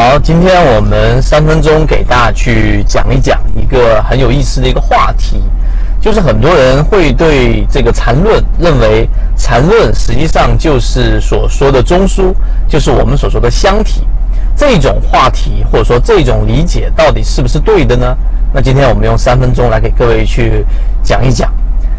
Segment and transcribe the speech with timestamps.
[0.00, 5.42] 好，今天我们三分钟给大家去讲一讲一个很有意思的一个话题，
[6.00, 12.32] 就是很多人会对这个禅论认为禅论实际上就是所说的中枢，
[12.68, 14.06] 就是我们所说的箱体
[14.56, 18.16] 这种话题，或者说这种理解到底是不是对的呢？
[18.54, 20.64] 那今天我们用三分钟来给各位去
[21.02, 21.52] 讲一讲。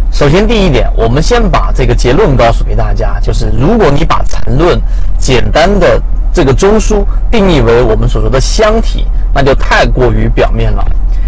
[0.10, 4.82] 首先，第一点，我们先把这个结论告诉给大家，就是如果你把禅论
[5.18, 6.02] 简单的
[6.34, 10.86] 这个中枢定义为我们所说的箱体，那就太过于表面了。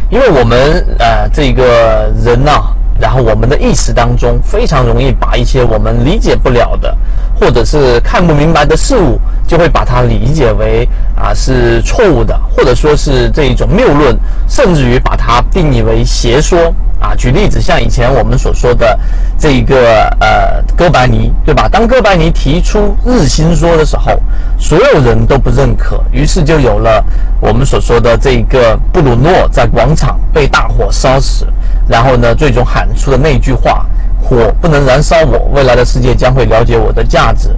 [0.10, 6.96] 因为我们呃这个人呐，然后我们的意识当中非常容易把一些我们理解不了的，
[7.40, 9.20] 或者是看不明白的事物，
[9.52, 16.74] 就会把它理解为啊是错误的，或者说是这一种谬论，甚至于把它定义为邪说。
[17.02, 18.98] 啊，举例子，像以前我们所说的
[19.38, 21.68] 这个呃哥白尼，对吧？
[21.68, 24.22] 当哥白尼提出日心说的时候，
[24.58, 27.04] 所有人都不认可，于是就有了
[27.42, 31.46] 我们所说的这个布鲁诺在广场被大火烧死，
[31.90, 33.86] 然后呢，最终喊出的那句话
[34.22, 37.50] ：“火不能燃烧我，未来的世界将会了解我的价值。”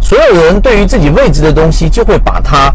[0.00, 2.72] 所有人对于自己未知的东西，就会把它。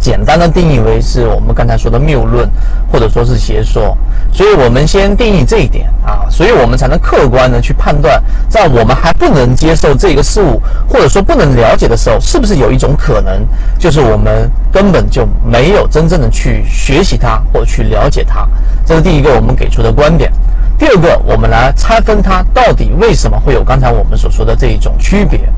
[0.00, 2.46] 简单的定义为是我们刚才说的谬论，
[2.92, 3.96] 或者说是邪说，
[4.30, 18.46] 所以我们先定义这一点啊，所以我们才能客观的去判断，在我们还不能接受这个事物，或者说不能了解的时候，是不是有一种可能，就是我们根本就没有真正的去学习它或者去了解它，
[18.84, 20.30] 这是第一个我们给出的观点。
[20.76, 25.48] 第二个，我们来拆分它到底为什么会有刚才我们所说的这一种区别。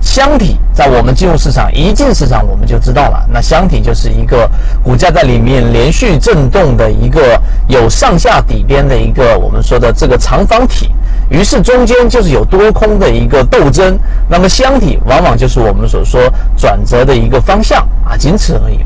[0.00, 3.26] 箱体在我们进入市场一进市场，我们就知道了。
[3.32, 4.48] 那箱体就是一个
[4.82, 10.90] 股价在里面连续震动的一个有上下底边的一个我们说的这个长方体，
[11.28, 13.98] 于是中间就是有多空的一个斗争。
[14.28, 16.20] 那么箱体往往就是我们所说
[16.56, 18.78] 转折的一个方向啊，仅此而已。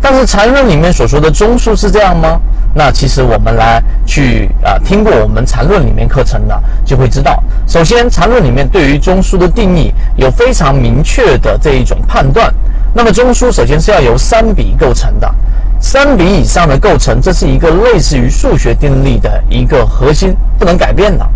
[0.00, 2.40] 但是缠论里面所说的中枢是这样吗？
[2.78, 12.54] 那其实我们来去啊听过我们缠论里面课程的，就会知道，首先缠论里面对于中枢的定义有非常明确的这一种判断。
[12.94, 15.28] 那么中枢首先是要由三笔构成的，
[15.80, 21.28] 三笔以上的构成，这是一个类似于数学定律的一个核心，不能改变的。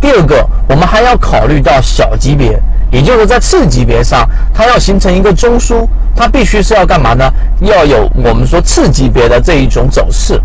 [0.00, 2.56] 第二个，我们还要考虑到小级别。
[2.92, 4.24] 也就是在次级别上，
[4.54, 7.28] 它要形成一个中枢，它必须是要干嘛呢？
[7.62, 10.40] 要有我们说次级别的这一种走势。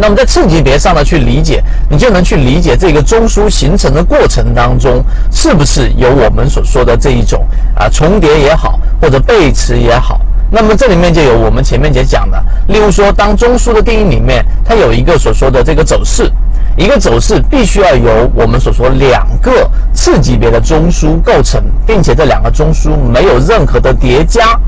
[0.00, 7.46] 那么在次级别上呢，去理解，你就能去理解这个中枢形成的过程当中，是不是有我们所说的这一种
[7.76, 10.18] 啊重叠也好，或者背驰也好。
[10.50, 16.32] 那么这里面就有我们前面节讲的，例如说，当中枢的定义里面，它有一个所说的这个走势。
[16.76, 24.58] 一个走势必须要由我们所说两个次级别的中枢构成，并且这两个中枢没有任何的叠加。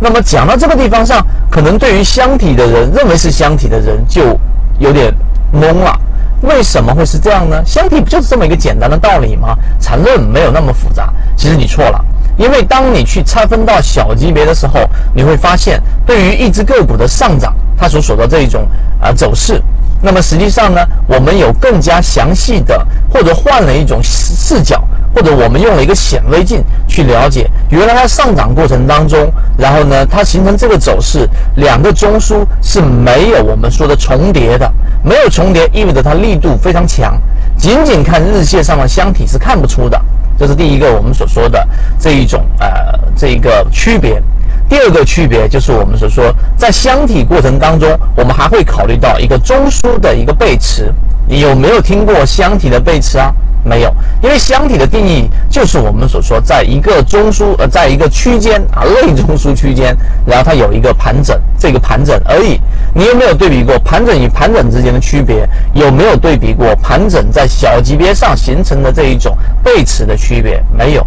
[0.00, 4.38] 那么讲到这个地方上，可能对于箱体的人认为是箱体的人就
[4.78, 5.12] 有点
[5.52, 5.98] 懵了。
[6.42, 7.60] 为什么会是这样呢？
[7.66, 9.56] 箱体不就是这么一个简单的道理吗？
[9.80, 11.12] 缠论没有那么复杂。
[11.36, 12.04] 其实你错了，
[12.36, 18.68] 因为当你去拆分到小级别的时候，你会发现，对于一只个股的上涨，它所属的这一种
[19.00, 19.60] 啊走势。
[20.00, 24.80] 那么实际上呢，我们有更加详细的，或者换了一种视角，
[25.18, 37.20] 或者我们用了一个显微镜去了解，原来它上涨过程当中，然后呢，它形成这个走势，两个中枢是没有我们说的重叠的，没有重叠意味着它力度非常强，
[37.56, 40.00] 仅仅看日线上的箱体是看不出的，
[40.38, 41.66] 这是第一个我们所说的
[41.98, 42.68] 这一种呃
[43.16, 44.22] 这一个区别。
[44.68, 50.94] 第二个区别就是我们所说，在箱体过程当中，我们还会考虑到一个中枢的一个背驰。
[51.26, 53.34] 你有没有听过箱体的背驰啊？
[53.64, 59.96] 没有，因为箱体的定义就是我们所说，在一个中枢呃，在一个区间啊，类中枢区间，
[60.26, 62.60] 然后它有一个盘整，这个盘整而已。
[62.94, 65.48] 你有没有对比过盘整与盘整之间的区别？
[65.74, 70.62] 有没有对比过盘整在小级别上形成的这一种背驰的区别？
[70.76, 71.06] 没有。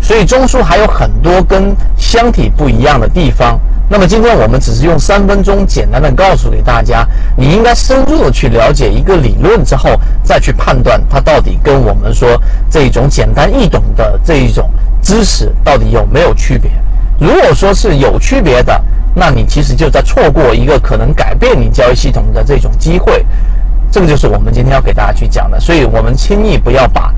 [0.00, 3.60] 所以中枢还有很多跟箱体不一样的地方。
[3.92, 7.04] 那么今天我们只是用三分钟简单的告诉给大家，
[7.40, 12.38] 你应该深入的去了解一个理论之后，再去判断它到底跟我们说
[12.68, 14.70] 这种简单易懂的这一种
[15.00, 16.70] 知识到底有没有区别。
[17.18, 18.84] 如果说是有区别的，
[19.14, 23.24] 那你其实就在错过一个可能改变你交易系统的这种机会。
[23.90, 25.58] 这个就是我们今天要给大家去讲的。
[25.58, 27.14] 所以我们轻易不要把。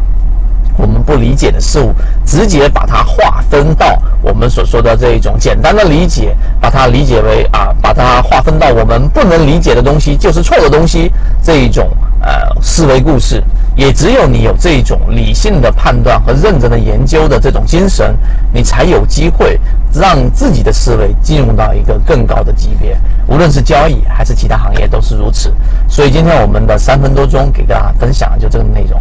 [0.77, 1.93] 我们不理解的事物，
[2.25, 11.11] 直接把它划分到我们所说的这一种简单的理解，把它理解为啊，把它划分到我们不能理解的东西就是错的东西
[11.43, 11.89] 这一种
[12.21, 12.31] 呃
[12.63, 13.43] 思维故事。
[13.75, 18.15] 也只有你有这种理性的判断和认真的研究的这种精神，
[18.53, 19.59] 你才有机会
[19.95, 22.99] 让自己的思维进入到一个更高的级别。
[23.27, 25.51] 无论是交易还是其他行业都是如此。
[25.89, 29.01] 所以今天我们的三分多钟给大家分享的就这个内容。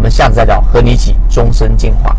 [0.00, 2.16] 我们下次再聊，和你一起终身进化。